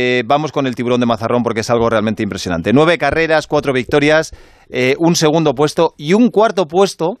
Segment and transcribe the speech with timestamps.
[0.00, 2.72] Eh, vamos con el tiburón de Mazarrón porque es algo realmente impresionante.
[2.72, 4.32] Nueve carreras, cuatro victorias,
[4.70, 7.18] eh, un segundo puesto y un cuarto puesto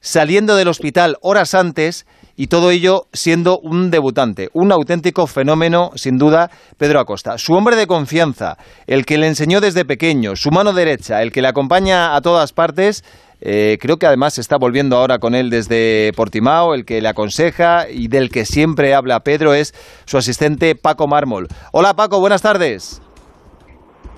[0.00, 2.04] saliendo del hospital horas antes
[2.36, 7.38] y todo ello siendo un debutante, un auténtico fenómeno, sin duda, Pedro Acosta.
[7.38, 11.42] Su hombre de confianza, el que le enseñó desde pequeño, su mano derecha, el que
[11.42, 13.04] le acompaña a todas partes,
[13.40, 17.08] eh, creo que además se está volviendo ahora con él desde Portimao, el que le
[17.08, 19.74] aconseja y del que siempre habla Pedro es
[20.06, 21.48] su asistente Paco Mármol.
[21.72, 23.02] Hola Paco, buenas tardes.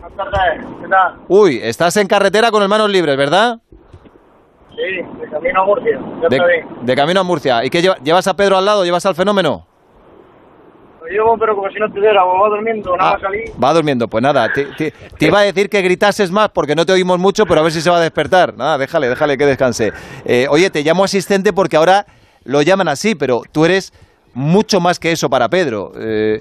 [0.01, 1.17] Buenas tardes, ¿qué tal?
[1.29, 3.59] Uy, estás en carretera con manos libres, ¿verdad?
[4.79, 5.99] Sí, de camino a Murcia.
[6.23, 6.67] Ya De, está bien.
[6.83, 7.65] de camino a Murcia.
[7.65, 8.85] ¿Y qué lleva- llevas a Pedro al lado?
[8.85, 9.67] ¿Llevas al fenómeno?
[11.01, 13.51] Lo llevo, pero como si no estuviera, o va durmiendo, nada Ah, salir.
[13.63, 16.87] va durmiendo, pues nada, te, te- te iba a decir que gritases más porque no
[16.87, 18.55] te oímos mucho, pero a ver si se va a despertar.
[18.57, 19.93] Nada, déjale, déjale que descanse.
[20.25, 22.07] Eh, oye, te llamo asistente porque ahora
[22.45, 23.93] lo llaman así, pero tú eres
[24.35, 25.91] mucho más que eso para Pedro.
[25.99, 26.41] Eh,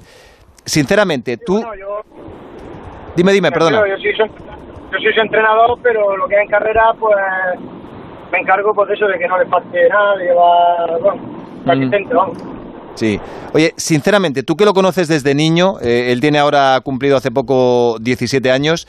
[0.66, 1.54] sinceramente, tú...
[1.62, 2.02] Bueno, yo,
[3.16, 3.80] Dime, dime, perdona.
[3.88, 7.16] Yo soy, yo soy su entrenador, pero lo que es en carrera, pues
[8.31, 11.21] me encargo pues eso, de que no le falte nada, de llevar, bueno,
[11.65, 11.70] Mm.
[11.70, 12.37] asistente, vamos.
[12.95, 13.20] Sí.
[13.53, 17.98] Oye, sinceramente, tú que lo conoces desde niño, eh, él tiene ahora cumplido hace poco
[17.99, 18.87] 17 años,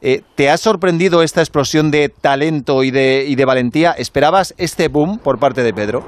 [0.00, 3.92] eh, ¿te ha sorprendido esta explosión de talento y de, y de valentía?
[3.92, 6.00] ¿Esperabas este boom por parte de Pedro?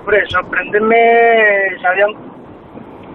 [0.00, 0.96] Hombre, sorprenderme,
[1.82, 2.10] sabían,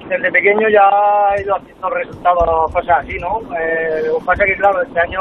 [0.10, 3.40] desde pequeño ya he ido haciendo resultados, cosas así, ¿no?
[3.58, 5.20] Eh, lo que pasa es que, claro, este año,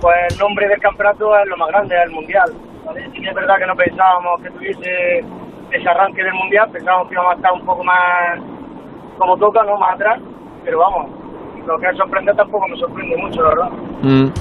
[0.00, 2.52] pues el nombre del campeonato es lo más grande, es el Mundial.
[2.84, 3.10] ¿vale?
[3.12, 5.24] Sí es verdad que no pensábamos que tuviese
[5.70, 8.38] ese arranque del Mundial, pensábamos que íbamos a estar un poco más
[9.18, 9.76] como toca, ¿no?
[9.76, 10.18] Más atrás,
[10.64, 11.10] pero vamos,
[11.66, 13.70] lo que es sorprender tampoco me sorprende mucho, la verdad.
[14.02, 14.32] Mm.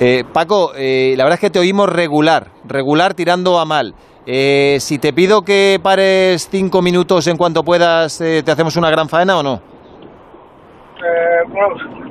[0.00, 3.94] Eh, Paco, eh, la verdad es que te oímos regular, regular tirando a mal.
[4.26, 8.90] Eh, si te pido que pares cinco minutos en cuanto puedas, eh, ¿te hacemos una
[8.90, 9.60] gran faena o no?
[10.96, 12.03] Eh, bueno,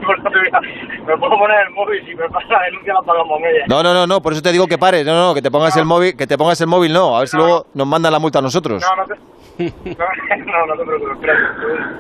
[1.06, 3.66] me puedo poner el móvil, si me pasa la denuncia la pagamos media.
[3.68, 5.76] No, no, no, no, por eso te digo que pares, no, no, que te pongas
[5.78, 7.44] el móvil, que te pongas el móvil, no, a ver si No.
[7.44, 8.84] luego nos mandan la multa a nosotros.
[8.84, 9.16] No, no te,
[10.46, 12.00] no, no te preocupes, espera.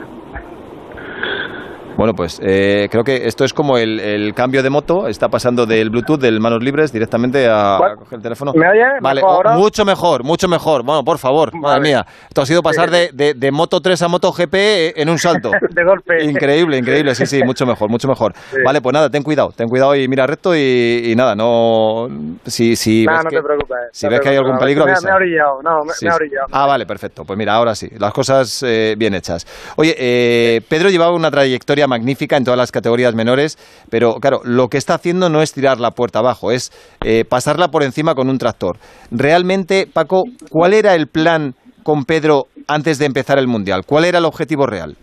[1.95, 5.65] Bueno, pues eh, creo que esto es como el, el cambio de moto, está pasando
[5.67, 8.51] del Bluetooth, del manos libres, directamente a, coger el teléfono.
[8.55, 8.99] ¿Me oyes?
[8.99, 9.51] Vale, ¿Mejor oh, ahora?
[9.57, 10.83] mucho mejor, mucho mejor.
[10.83, 11.89] Bueno, por favor, madre Vale.
[11.89, 12.05] mía.
[12.27, 14.55] Esto ha sido pasar de, de, de Moto 3 a Moto GP
[14.99, 15.51] en un salto.
[15.69, 16.23] De golpe.
[16.23, 18.33] Increíble, increíble, sí, sí, mucho mejor, mucho mejor.
[18.65, 22.07] Vale, pues nada, ten cuidado, ten cuidado y mira recto y, y nada, no...
[22.45, 23.77] Si, si No, ves no que, te preocupes.
[23.91, 25.07] si no ves que hay algún peligro, me, avisa.
[25.07, 26.47] me ha orillado, no, me, Sí, me ha orillado.
[26.51, 27.23] Ah, vale, perfecto.
[27.23, 29.45] Pues mira, ahora sí, las cosas eh, bien hechas.
[29.75, 33.57] Oye, eh, Pedro llevaba una trayectoria magnífica en todas las categorías menores,
[33.89, 36.71] pero claro, lo que está haciendo no es tirar la puerta abajo, es
[37.03, 38.77] eh, pasarla por encima con un tractor.
[39.11, 43.83] Realmente, Paco, ¿cuál era el plan con Pedro antes de empezar el Mundial?
[43.85, 44.95] ¿Cuál era el objetivo real?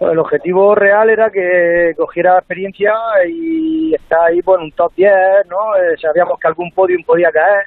[0.00, 2.90] El objetivo real era que cogiera experiencia
[3.28, 5.12] y está ahí por un top 10,
[5.46, 5.76] ¿no?
[5.76, 7.66] Eh, sabíamos que algún podium podía caer,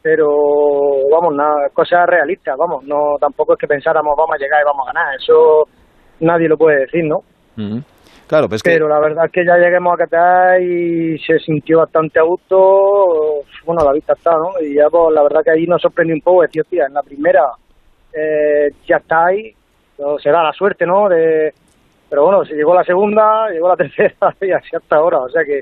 [0.00, 0.28] pero
[1.10, 4.86] vamos, nada, cosas realistas, vamos, no tampoco es que pensáramos vamos a llegar y vamos
[4.86, 5.64] a ganar, eso
[6.20, 7.22] nadie lo puede decir, ¿no?
[8.26, 8.70] Claro, pues que...
[8.70, 13.44] Pero la verdad es que ya lleguemos a Qatar y se sintió bastante a gusto,
[13.66, 14.52] bueno, la vista está, ¿no?
[14.60, 17.42] Y ya pues la verdad que ahí nos sorprendió un poco, hostia, en la primera
[18.12, 19.52] eh, ya está ahí,
[19.96, 21.08] pero será la suerte, ¿no?
[21.08, 21.52] De,
[22.08, 25.42] pero bueno, se llegó la segunda, llegó la tercera y así hasta ahora, o sea
[25.44, 25.60] que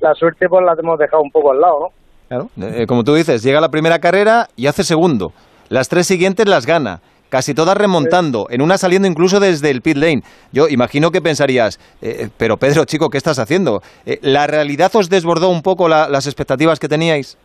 [0.00, 1.88] la suerte pues la hemos dejado un poco al lado, ¿no?
[2.28, 5.32] Claro, eh, como tú dices, llega la primera carrera y hace segundo.
[5.70, 7.00] Las tres siguientes las gana.
[7.28, 10.22] Casi todas remontando, en una saliendo incluso desde el pit lane.
[10.52, 13.82] Yo imagino que pensarías, eh, pero Pedro, chico, ¿qué estás haciendo?
[14.06, 17.36] Eh, ¿La realidad os desbordó un poco la- las expectativas que teníais?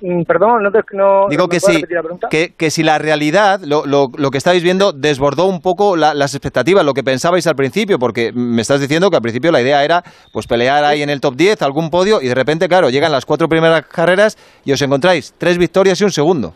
[0.00, 1.58] Mm, Perdón, no te no, Digo ¿me que
[1.92, 2.28] la pregunta?
[2.30, 6.14] que, que si la realidad, lo, lo, lo que estáis viendo, desbordó un poco la-
[6.14, 9.60] las expectativas, lo que pensabais al principio, porque me estás diciendo que al principio la
[9.60, 12.90] idea era pues pelear ahí en el top 10, algún podio, y de repente, claro,
[12.90, 16.54] llegan las cuatro primeras carreras y os encontráis tres victorias y un segundo.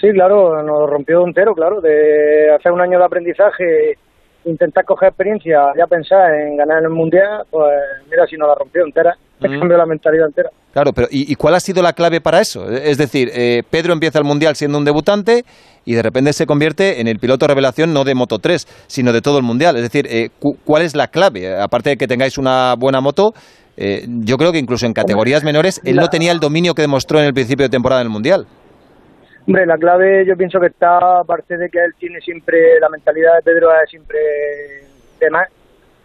[0.00, 3.94] Sí, claro, nos rompió entero, claro, de hacer un año de aprendizaje,
[4.46, 7.66] intentar coger experiencia, ya pensar en ganar en el Mundial, pues
[8.10, 9.58] mira si nos la rompió entera, Mm.
[9.58, 10.50] cambió la mentalidad entera.
[10.72, 12.68] Claro, pero ¿y, y cuál ha sido la clave para eso?
[12.70, 15.44] Es decir, eh, Pedro empieza el Mundial siendo un debutante
[15.86, 19.20] y de repente se convierte en el piloto revelación no de Moto 3, sino de
[19.22, 19.76] todo el Mundial.
[19.76, 21.58] Es decir, eh, cu- ¿cuál es la clave?
[21.58, 23.32] Aparte de que tengáis una buena moto,
[23.78, 27.18] eh, yo creo que incluso en categorías menores él no tenía el dominio que demostró
[27.18, 28.46] en el principio de temporada del Mundial.
[29.46, 33.36] Hombre, la clave yo pienso que está, aparte de que él tiene siempre, la mentalidad
[33.36, 34.18] de Pedro es siempre
[35.18, 35.48] de más,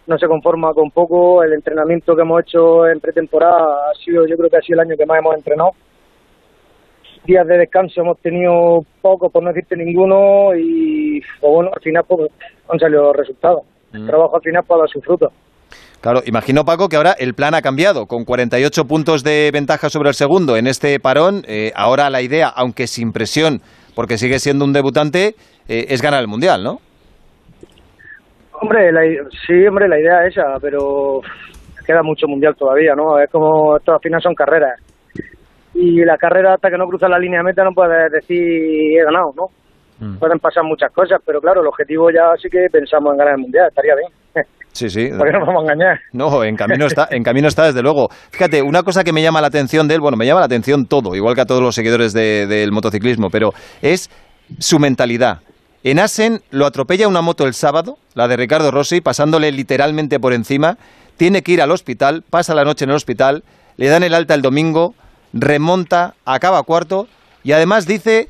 [0.06, 4.36] no se conforma con poco, el entrenamiento que hemos hecho en pretemporada ha sido, yo
[4.36, 5.72] creo que ha sido el año que más hemos entrenado.
[7.24, 12.04] Días de descanso hemos tenido pocos, por no decirte ninguno, y pues bueno, al final
[12.06, 12.30] pues,
[12.68, 13.62] han salido los resultados.
[13.92, 14.06] El Mm.
[14.06, 15.32] trabajo al final puede dar su fruto.
[16.00, 20.08] Claro, imagino Paco que ahora el plan ha cambiado, con 48 puntos de ventaja sobre
[20.10, 21.42] el segundo en este parón.
[21.48, 23.60] eh, ahora la idea, aunque sin presión,
[23.94, 25.34] porque sigue siendo un debutante,
[25.68, 26.78] eh, es ganar el mundial, ¿no?
[28.60, 29.00] Hombre, la,
[29.46, 31.20] sí, hombre, la idea es esa, pero
[31.86, 33.18] queda mucho mundial todavía, ¿no?
[33.18, 34.80] Es como, esto al final son carreras.
[35.74, 39.04] Y la carrera hasta que no cruza la línea de meta no puedes decir he
[39.04, 39.46] ganado, ¿no?
[39.98, 40.16] Mm.
[40.18, 43.40] Pueden pasar muchas cosas, pero claro, el objetivo ya sí que pensamos en ganar el
[43.40, 44.10] mundial, estaría bien.
[44.76, 45.08] Sí, sí.
[45.08, 46.00] ¿Por qué nos vamos a engañar?
[46.12, 48.10] No, en camino está, en camino está desde luego.
[48.30, 50.84] Fíjate, una cosa que me llama la atención de él, bueno, me llama la atención
[50.84, 54.10] todo, igual que a todos los seguidores de- del motociclismo, pero es
[54.58, 55.38] su mentalidad.
[55.82, 60.34] En Asen lo atropella una moto el sábado, la de Ricardo Rossi, pasándole literalmente por
[60.34, 60.76] encima.
[61.16, 63.44] Tiene que ir al hospital, pasa la noche en el hospital,
[63.78, 64.94] le dan el alta el domingo,
[65.32, 67.08] remonta, acaba cuarto
[67.44, 68.28] y además dice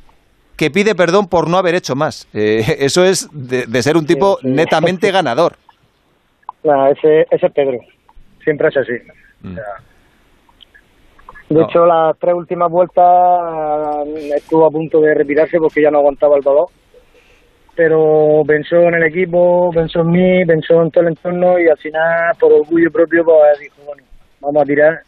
[0.56, 2.28] que pide perdón por no haber hecho más.
[2.34, 4.48] Eh, eso es de, de ser un tipo sí.
[4.48, 5.54] netamente ganador.
[6.64, 7.78] Nah, ese, ese es Pedro,
[8.42, 8.92] siempre es así.
[9.42, 9.52] Mm.
[9.52, 9.64] O sea,
[11.48, 11.62] de No.
[11.68, 13.04] hecho, las tres últimas vueltas
[14.16, 16.66] eh, estuvo a punto de retirarse porque ya no aguantaba el dolor.
[17.76, 21.76] Pero pensó en el equipo, pensó en mí, pensó en todo el entorno y al
[21.76, 24.02] final, por orgullo propio, pues dijo, bueno,
[24.40, 24.98] vamos a tirar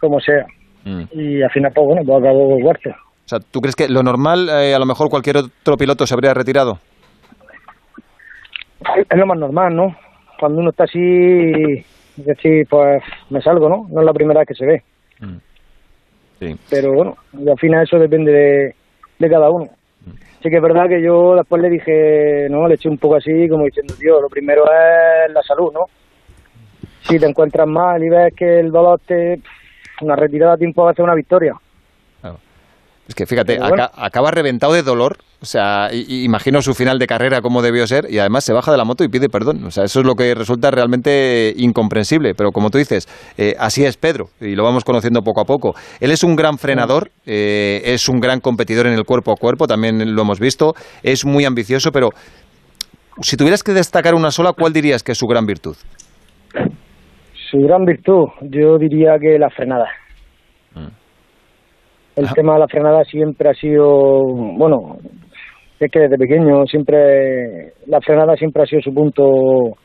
[0.00, 0.46] como sea.
[0.84, 1.02] Mm.
[1.12, 2.90] Y al final, pues bueno, pues acabó cuarto.
[3.26, 6.14] O sea, ¿tú crees que lo normal, eh, a lo mejor cualquier otro piloto se
[6.14, 6.78] habría retirado?
[9.10, 9.96] Es lo más normal, ¿no?
[10.38, 11.84] Cuando uno está así,
[12.14, 13.88] decir, pues me salgo, ¿no?
[13.90, 14.82] No es la primera vez que se ve.
[16.38, 16.54] Sí.
[16.70, 18.74] pero bueno, y al final eso depende de,
[19.18, 19.70] de cada uno.
[20.40, 23.48] Sí que es verdad que yo después le dije, no, le eché un poco así,
[23.48, 25.86] como diciendo, tío, lo primero es la salud, ¿no?
[27.00, 29.40] Si te encuentras mal y ves que el dolor te...
[30.02, 31.54] Una retirada a tiempo va a ser una victoria.
[33.08, 33.84] Es que fíjate, bueno.
[33.84, 35.18] aca- acaba reventado de dolor.
[35.40, 38.78] O sea, imagino su final de carrera cómo debió ser y además se baja de
[38.78, 39.62] la moto y pide perdón.
[39.64, 42.32] O sea, eso es lo que resulta realmente incomprensible.
[42.34, 43.06] Pero como tú dices,
[43.38, 45.74] eh, así es Pedro y lo vamos conociendo poco a poco.
[46.00, 49.66] Él es un gran frenador, eh, es un gran competidor en el cuerpo a cuerpo,
[49.66, 50.74] también lo hemos visto.
[51.02, 52.08] Es muy ambicioso, pero
[53.20, 55.76] si tuvieras que destacar una sola, ¿cuál dirías que es su gran virtud?
[57.50, 59.86] Su gran virtud, yo diría que la frenada.
[62.16, 62.32] El Ah.
[62.34, 64.96] tema de la frenada siempre ha sido, bueno,
[65.78, 69.76] es que desde pequeño siempre, la frenada siempre ha sido su punto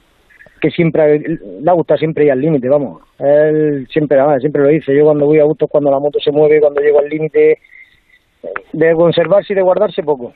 [0.62, 3.02] que siempre le ha gustado siempre ir al límite, vamos.
[3.20, 4.96] Él siempre, además, siempre lo dice.
[4.96, 7.58] Yo cuando voy a gusto cuando la moto se mueve, cuando llego al límite,
[8.72, 10.34] de conservarse y de guardarse poco.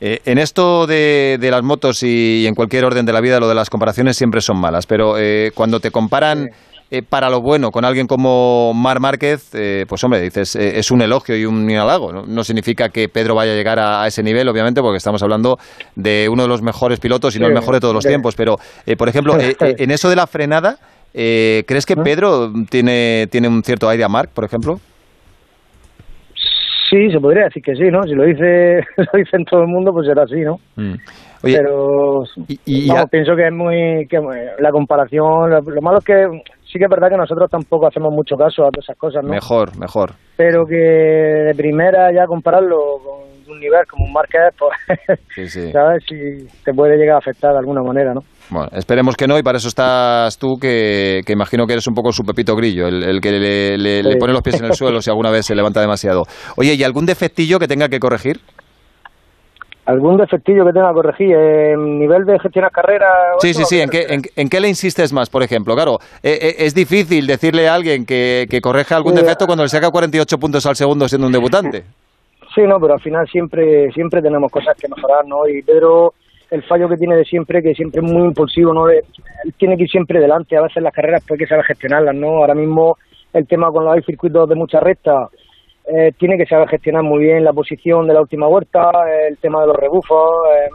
[0.00, 3.48] Eh, en esto de, de las motos y, en cualquier orden de la vida, lo
[3.48, 6.48] de las comparaciones siempre son malas, pero eh, cuando te comparan
[6.90, 10.90] eh, para lo bueno con alguien como Mar Márquez, eh, pues hombre, dices, eh, es
[10.90, 12.12] un elogio y un halago.
[12.12, 12.24] ¿no?
[12.26, 15.58] No significa que Pedro vaya a llegar a, a ese nivel, obviamente, porque estamos hablando
[15.96, 18.56] de uno de los mejores pilotos y no el mejor de todos los tiempos, pero,
[18.86, 20.76] eh, por ejemplo, eh, en eso de la frenada,
[21.14, 24.78] eh, ¿crees que Pedro tiene, tiene un cierto aire a Marc, por ejemplo?
[26.90, 28.04] Sí, se podría decir que sí, ¿no?
[28.04, 30.60] Si lo dice, lo dicen todo el mundo, pues será así, ¿no?
[31.42, 34.18] Oye, pero y- y vamos, ya- pienso que es muy que
[34.60, 36.26] la comparación lo, lo malo es que
[36.76, 39.30] sí que es verdad que nosotros tampoco hacemos mucho caso a todas esas cosas no
[39.30, 40.12] mejor, mejor.
[40.36, 45.72] pero que de primera ya compararlo con un nivel como un Márquez pues Sí, sí.
[45.72, 48.20] sabes si te puede llegar a afectar de alguna manera no
[48.50, 51.94] Bueno, esperemos que no, y para eso estás tú, que, que imagino que eres un
[51.94, 55.00] poco su pepito grillo, el, el que le, le- pone los pies en el suelo
[55.00, 56.22] si alguna vez se levanta demasiado.
[56.56, 58.40] Oye, ¿y algún defectillo que tenga que corregir?
[59.86, 63.80] Algún defectillo que tenga que corregir en nivel de gestionar carrera o Sí, sí, sí,
[63.80, 65.74] ¿a ¿en qué en, en qué le insistes más, por ejemplo?
[65.74, 69.68] Claro, eh, eh, es difícil decirle a alguien que, que corrija algún defecto cuando le
[69.68, 71.84] saca 48 puntos al segundo siendo un debutante.
[72.54, 75.46] Sí, no, pero al final siempre siempre tenemos cosas que mejorar, ¿no?
[75.46, 76.14] Y Pedro,
[76.50, 78.88] el fallo que tiene de siempre, que siempre es muy impulsivo, ¿no?
[78.88, 79.02] Él
[79.58, 82.28] tiene que ir siempre delante, a veces las carreras pues hay que saber gestionarlas, ¿no?
[82.38, 82.96] Ahora mismo
[83.32, 85.28] el tema con los circuitos de mucha recta,
[85.86, 88.90] eh, tiene que saber gestionar muy bien la posición de la última vuelta,
[89.28, 90.68] el tema de los rebufos, eh,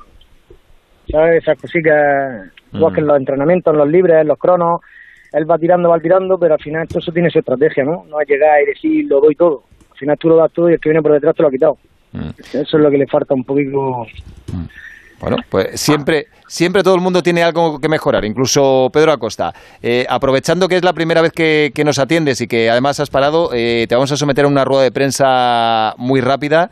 [1.11, 1.43] ¿sabes?
[1.43, 2.95] Esas cositas, igual Mm.
[2.95, 4.81] que en los entrenamientos, en los libres, en los cronos,
[5.33, 8.05] él va tirando, va tirando, pero al final todo eso tiene su estrategia, ¿no?
[8.09, 9.63] No es llegar y decir, lo doy todo.
[9.91, 11.51] Al final tú lo das todo y el que viene por detrás te lo ha
[11.51, 11.77] quitado.
[12.13, 12.29] Mm.
[12.39, 14.05] Eso es lo que le falta un poquito.
[15.21, 19.53] Bueno, pues siempre, siempre todo el mundo tiene algo que mejorar, incluso Pedro Acosta.
[19.81, 23.09] Eh, aprovechando que es la primera vez que, que nos atiendes y que además has
[23.09, 26.71] parado, eh, te vamos a someter a una rueda de prensa muy rápida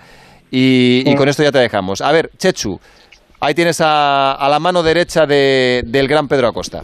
[0.51, 2.01] y, con esto ya te dejamos.
[2.01, 2.79] A ver, Chechu,
[3.39, 6.83] ahí tienes a, a la mano derecha de- del gran Pedro Acosta.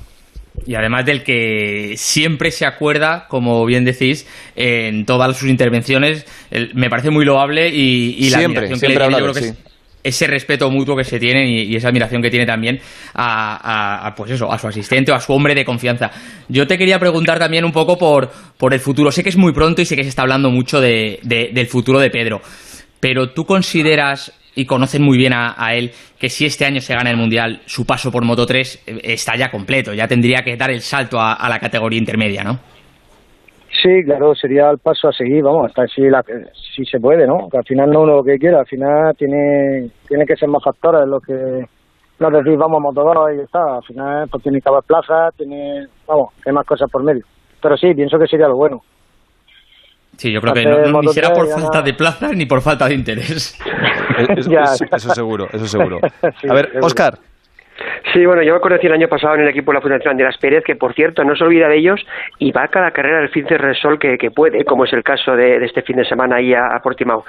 [0.68, 6.26] Y además del que siempre se acuerda, como bien decís, en todas sus intervenciones,
[6.76, 9.34] me parece muy loable y, y la Siempre, admiración que siempre le tiene, yo creo
[9.34, 9.75] que él, es,
[10.06, 12.80] ese respeto mutuo que se tiene y, esa admiración que tiene también
[13.16, 16.12] a, pues eso, a su asistente o a su hombre de confianza.
[16.48, 19.12] Yo te quería preguntar también un poco por, por el futuro.
[19.12, 22.00] Sé que es muy pronto y sé que se está hablando mucho de, del futuro
[22.00, 22.42] de Pedro,
[23.00, 27.10] pero ¿tú consideras y conocen muy bien a, él, que si este año se gana
[27.10, 30.72] el Mundial, su paso por Moto 3 eh, está ya completo, ya tendría que dar
[30.72, 32.60] el salto a, la categoría intermedia, ¿no?
[33.70, 36.04] Sí, claro, sería el paso a seguir, vamos, hasta si,
[36.76, 37.48] si se puede, ¿no?
[37.50, 40.64] Que al final no uno lo que quiera, al final tiene, tiene que ser más
[40.64, 41.66] factores lo que
[42.20, 44.84] no decir vamos a Moto 2 y ya está, al final pues tiene que haber
[44.84, 47.24] plazas, tiene, vamos, hay más cosas por medio.
[47.62, 48.82] Pero sí, pienso que sería lo bueno.
[50.18, 52.94] Sí, yo creo que no, ni será por falta de plaza ni por falta de
[52.94, 53.60] interés.
[54.38, 56.00] eso, seguro, eso seguro.
[56.50, 57.20] A ver, Oscar.
[58.16, 60.64] Sí, bueno, yo conocí el año pasado en el equipo de la Fundación las Pérez,
[60.64, 62.00] que por cierto no se olvida de ellos
[62.40, 65.36] y va a cada carrera del fin de Resol que, puede, como es el caso
[65.36, 67.26] de, este fin de semana ahí a, Portimao.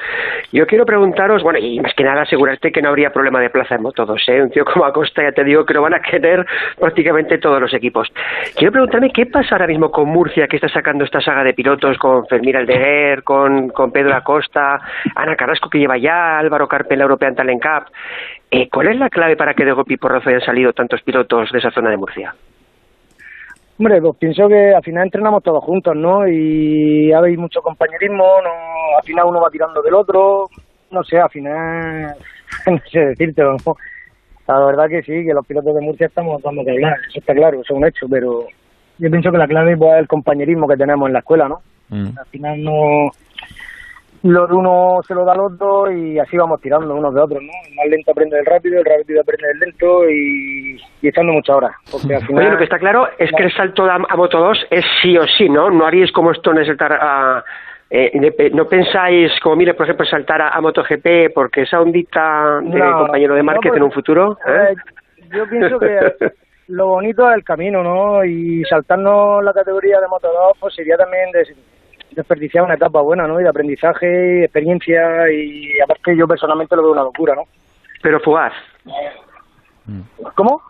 [0.52, 3.74] Yo quiero preguntaros, bueno, y más que nada asegurarte que no habría problema de plaza
[3.74, 4.42] en Moto 2, ¿eh?
[4.42, 6.46] Un tío como Acosta, ya te digo que lo van a querer
[6.78, 8.08] prácticamente todos los equipos.
[8.54, 11.98] Quiero preguntarme qué pasa ahora mismo con Murcia, que está sacando esta saga de pilotos
[11.98, 14.78] con Fermín Aldeguer, con, con Pedro Acosta,
[15.16, 17.90] Ana Carrasco que lleva ya, Álvaro Carpel, European Talent Cup.
[18.50, 21.58] Eh, ¿Cuál es la clave para que de Gopi Porrozo hayan salido tantos pilotos de
[21.58, 22.34] esa zona de Murcia?
[23.78, 26.26] Hombre, pues pienso que al final entrenamos todos juntos, ¿no?
[26.26, 30.46] Y hay mucho compañerismo, no, al final uno va tirando del otro,
[30.90, 32.14] no sé, al final,
[32.66, 33.56] no sé decirte, ¿no?
[34.46, 37.34] La verdad que sí, que los pilotos de Murcia estamos dando que hablar, eso está
[37.34, 38.46] claro, eso es un hecho, pero
[38.98, 41.58] yo pienso que la clave pues, es el compañerismo que tenemos en la escuela, ¿no?
[41.88, 42.18] Mm.
[42.18, 43.10] Al final no,
[44.26, 47.40] lo de uno se lo da al otro y así vamos tirando unos de otros,
[47.42, 47.52] ¿no?
[47.68, 51.72] El más lento aprende del rápido, el rápido aprende del lento y, echando muchas horas.
[51.90, 54.66] Porque al final, Oye, lo que está claro es que el salto a, Moto 2
[54.70, 55.70] es sí o sí, ¿no?
[55.70, 57.44] No haríais como esto en saltar a...
[57.88, 63.36] Eh, no pensáis, como mire, por ejemplo, saltar a, MotoGP porque esa ondita de compañero
[63.36, 64.36] de Márquez en un futuro.
[64.44, 64.74] ¿eh?
[65.32, 65.98] yo pienso que
[66.68, 68.24] lo bonito es el camino, ¿no?
[68.24, 71.44] Y saltarnos la categoría de Moto 2 pues sería también de
[72.16, 73.38] desperdiciar una etapa buena, ¿no?
[73.38, 77.42] Y de aprendizaje, experiencia y aparte yo personalmente lo veo una locura, ¿no?
[78.02, 78.52] Pero fugaz.
[80.34, 80.62] ¿Cómo?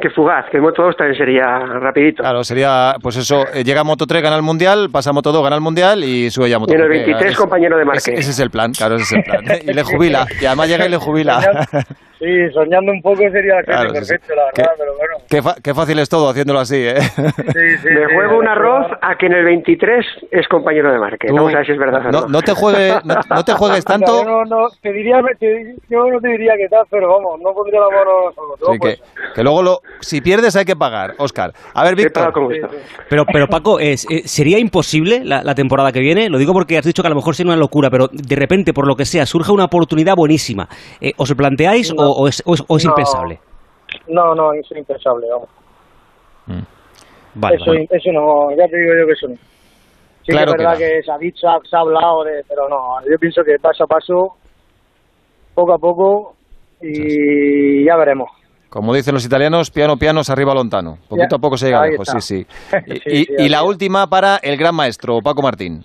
[0.00, 2.22] Que fugaz, que Moto 2 también sería rapidito.
[2.22, 5.56] Claro, sería, pues eso, eh, llega Moto 3, gana el Mundial, pasa Moto 2, gana
[5.56, 8.08] el Mundial y sube ya Moto Y en el 23, compañero de Márquez.
[8.08, 9.58] Ese, es el plan, claro, ese es el plan.
[9.62, 11.66] y le jubila, y además llega y le jubila.
[12.18, 15.54] Sí, soñando un poco sería la perfecto, la verdad, pero bueno.
[15.62, 17.00] Qué, fácil es todo haciéndolo así, ¿eh?
[17.00, 21.30] Sí, sí, Me juego un arroz a que en el 23 es compañero de Márquez.
[21.32, 22.26] Vamos a ver si es verdad no.
[22.26, 24.24] No, te, juegues, no, te juegues tanto.
[24.24, 25.20] No, no, te diría,
[25.88, 28.72] yo no te diría que tal, pero vamos, no pondría la mano solo.
[28.72, 28.96] Sí, que,
[29.34, 31.52] que, luego, lo, si pierdes, hay que pagar, Oscar.
[31.74, 32.32] A ver, Víctor.
[33.08, 36.28] Pero, pero Paco, es, eh, ¿sería imposible la, la temporada que viene?
[36.28, 38.72] Lo digo porque has dicho que a lo mejor sería una locura, pero de repente,
[38.72, 40.68] por lo que sea, surge una oportunidad buenísima.
[41.00, 43.40] Eh, ¿Os planteáis o, es, o es impensable.
[44.08, 45.48] No, no, eso es impensable, vamos.
[46.46, 47.44] Mm.
[47.54, 49.34] eso, eso no, ya te digo yo que eso no.
[50.22, 53.00] Sí claro que es verdad que, se ha dicho, se ha hablado, de, pero no,
[53.10, 54.34] yo pienso que paso a paso,
[55.54, 56.36] poco a poco,
[56.82, 58.30] y ya veremos.
[58.68, 60.98] Como dicen los italianos, piano piano se arriba lontano.
[61.08, 62.46] Poquito a poco se llega lejos, sí, sí.
[63.06, 65.82] y, y la última para el gran maestro, Paco Martín.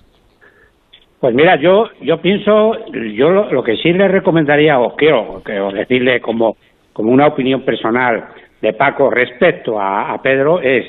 [1.24, 6.58] Pues mira, yo yo pienso, yo lo, que sí le recomendaría, o quiero decirle como
[6.92, 8.26] como una opinión personal
[8.62, 10.86] de Paco respecto a, Pedro es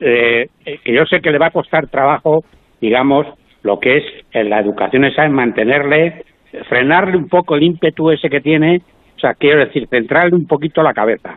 [0.00, 2.42] eh, que yo sé que le va a costar trabajo,
[2.80, 3.26] digamos,
[3.62, 6.24] lo que es en la educación esa, en mantenerle,
[6.70, 8.80] frenarle un poco el ímpetu ese que tiene,
[9.18, 11.36] o sea, quiero decir, centrarle un poquito la cabeza.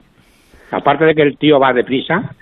[0.71, 2.33] Aparte de que el tío va deprisa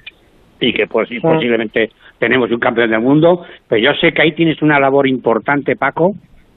[0.60, 1.90] y que pues posiblemente
[2.24, 6.14] tenemos un campeón del mundo, pero yo sé que ahí tienes una labor importante, Paco,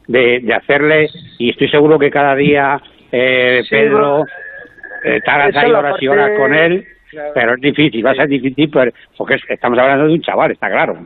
[0.06, 1.08] de, de hacerle,
[1.38, 2.80] y estoy seguro que cada día
[3.11, 4.23] eh, Pedro
[5.02, 6.87] estar ahí horas y horas con él,
[7.35, 10.99] pero es difícil, va a ser difícil porque estamos hablando de un chaval, está claro.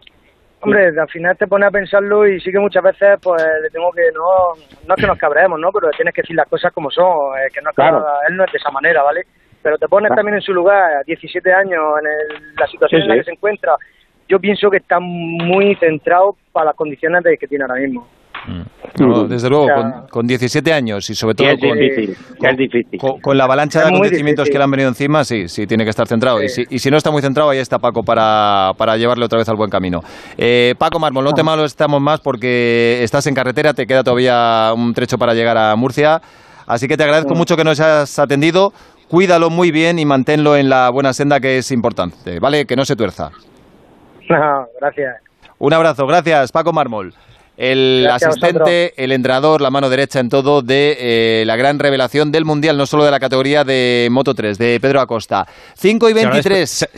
[0.60, 3.90] Hombre, al final te pones a pensarlo y sí que muchas veces pues le tengo
[3.92, 5.70] que, no, no es que nos cabremos, ¿no?
[5.72, 7.06] Pero tienes que decir las cosas como son,
[7.38, 8.04] eh, que no claro.
[8.28, 9.22] él no es de esa manera, ¿vale?
[9.62, 13.24] Pero te pones también en su lugar, 17 años, en la situación en la que
[13.24, 13.74] se encuentra,
[14.30, 18.06] yo pienso que está muy centrado para las condiciones de que tiene ahora mismo.
[18.46, 19.28] Mm.
[19.28, 19.68] desde luego,
[20.10, 21.48] con, 17 años y sobre todo
[23.20, 26.06] con, la avalancha de acontecimientos que le han venido encima, sí, sí, tiene que estar
[26.06, 26.42] centrado.
[26.42, 29.56] Y, si, no está muy centrado, ahí está Paco para, para llevarle otra vez al
[29.56, 30.00] buen camino.
[30.38, 34.72] Eh, Paco Mármol, no te malo estamos más porque estás en carretera, te queda todavía
[34.74, 36.20] un trecho para llegar a Murcia.
[36.66, 38.72] Así que te agradezco mucho que nos hayas atendido.
[39.08, 42.64] Cuídalo muy bien y manténlo en la buena senda que es importante, ¿vale?
[42.64, 43.30] Que no se tuerza.
[44.80, 45.16] Gracias.
[45.58, 47.14] Un abrazo, gracias, Paco Mármol.
[47.56, 52.46] el asistente, el entrenador, la mano derecha en todo de eh, la gran revelación del
[52.46, 55.46] Mundial, no solo de la categoría de Moto 3, de Pedro Acosta.
[55.74, 56.88] 5 y 23.